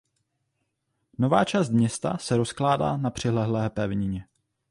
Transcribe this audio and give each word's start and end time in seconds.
Nová 1.17 1.45
část 1.45 1.69
města 1.69 2.17
se 2.17 2.37
rozkládá 2.37 2.97
na 2.97 3.09
přilehlé 3.09 3.69
pevnině. 3.69 4.25